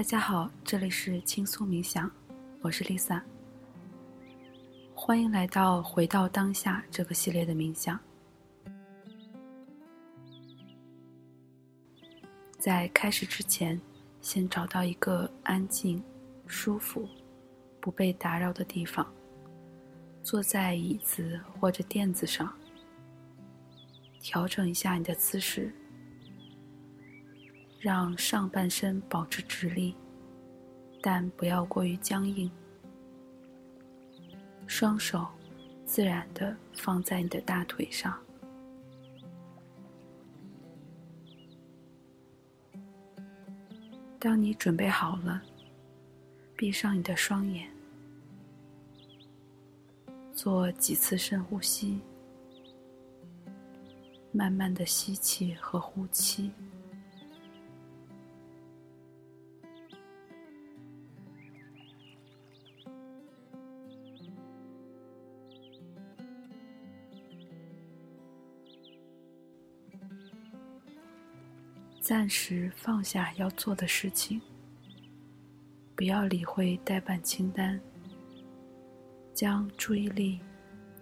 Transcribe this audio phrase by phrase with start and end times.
[0.00, 2.10] 大家好，这里是轻松冥想，
[2.62, 3.20] 我是 Lisa。
[4.94, 8.00] 欢迎来到回到当下这个系列的冥想。
[12.58, 13.78] 在开始之前，
[14.22, 16.02] 先找到一个安静、
[16.46, 17.06] 舒服、
[17.78, 19.06] 不被打扰的地方，
[20.22, 22.50] 坐在椅子或者垫子上，
[24.18, 25.70] 调整一下你的姿势。
[27.80, 29.94] 让上半身保持直立，
[31.00, 32.50] 但不要过于僵硬。
[34.66, 35.26] 双手
[35.86, 38.14] 自然的放在你的大腿上。
[44.18, 45.42] 当你准备好了，
[46.54, 47.66] 闭上你的双眼，
[50.34, 51.98] 做几次深呼吸，
[54.32, 56.52] 慢慢的吸气和呼气。
[72.10, 74.40] 暂时放下要做的事情，
[75.94, 77.80] 不要理会待办清单，
[79.32, 80.40] 将注意力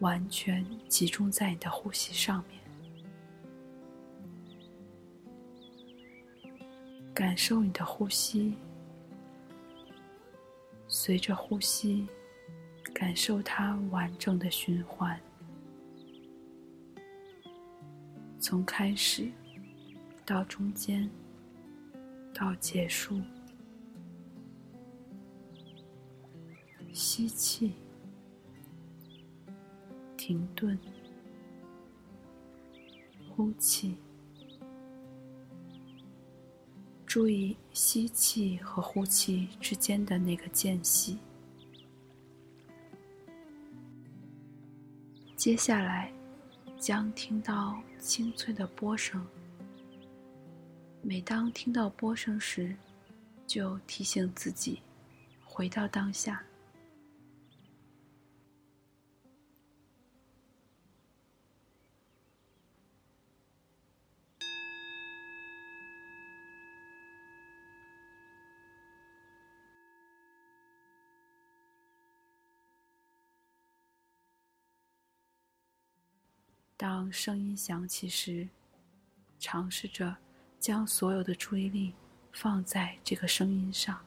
[0.00, 2.60] 完全集中在你的呼吸上面，
[7.14, 8.52] 感受你的呼吸，
[10.88, 12.06] 随着呼吸，
[12.92, 15.18] 感受它完整的循环，
[18.38, 19.32] 从开始。
[20.28, 21.10] 到中间，
[22.34, 23.18] 到结束，
[26.92, 27.72] 吸气，
[30.18, 30.78] 停顿，
[33.30, 33.96] 呼气，
[37.06, 41.16] 注意吸气和呼气之间的那个间隙。
[45.34, 46.12] 接下来，
[46.78, 49.26] 将听到清脆的波声。
[51.10, 52.76] 每当听到波声时，
[53.46, 54.82] 就提醒自己
[55.42, 56.44] 回到当下。
[76.76, 78.46] 当声音响起时，
[79.38, 80.14] 尝试着。
[80.68, 81.94] 将所有的注意力
[82.30, 83.98] 放在这个声音上，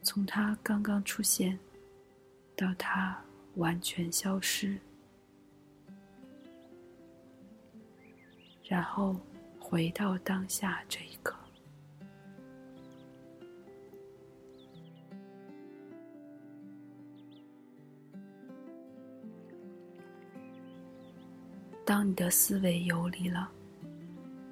[0.00, 1.58] 从它刚刚出现
[2.54, 3.20] 到它
[3.56, 4.78] 完全消失，
[8.68, 9.16] 然后
[9.58, 11.41] 回到当下这一刻。
[21.92, 23.52] 当你的思维游离了，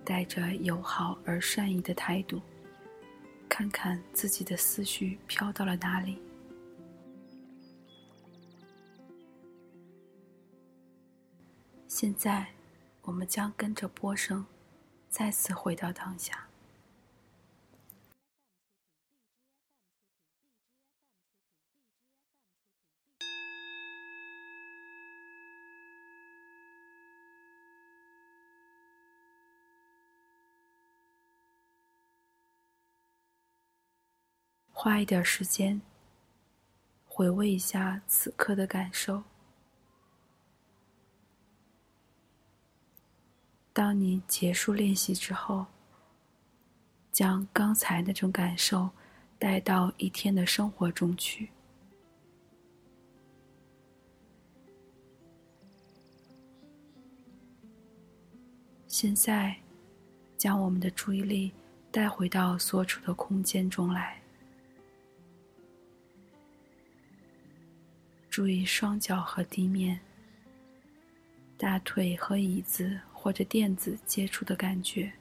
[0.05, 2.39] 带着友好而善意的态度，
[3.49, 6.21] 看看自己的思绪飘到了哪里。
[11.89, 12.47] 现在，
[13.01, 14.45] 我们将跟着波声，
[15.09, 16.47] 再次回到当下。
[34.83, 35.79] 花一点时间，
[37.07, 39.23] 回味一下此刻的感受。
[43.75, 45.67] 当你结束练习之后，
[47.13, 48.89] 将刚才那种感受
[49.39, 51.51] 带到一天的生活中去。
[58.89, 59.55] 现在，
[60.39, 61.53] 将我们的注意力
[61.91, 64.20] 带回到所处的空间中来。
[68.31, 69.99] 注意双脚和地面、
[71.59, 75.13] 大腿和椅子或者垫子接触的感觉，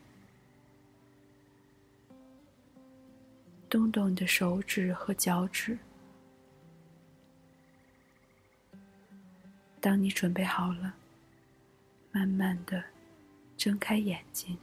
[3.67, 5.75] 动动你的手指和脚趾。
[9.81, 10.93] 当你准备好了，
[12.11, 12.83] 慢慢的
[13.57, 14.55] 睁开眼睛。